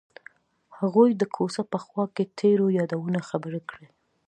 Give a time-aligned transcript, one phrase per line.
[0.79, 3.87] هغوی د کوڅه په خوا کې تیرو یادونو خبرې کړې.